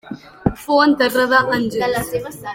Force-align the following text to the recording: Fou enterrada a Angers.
Fou 0.61 0.81
enterrada 0.85 1.43
a 1.43 1.45
Angers. 1.59 2.43